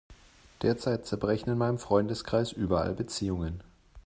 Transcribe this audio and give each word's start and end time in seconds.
Derzeit 0.63 1.05
zerbrechen 1.05 1.51
in 1.51 1.59
meinem 1.59 1.77
Freundeskreis 1.77 2.51
überall 2.51 2.95
Beziehungen. 2.95 3.61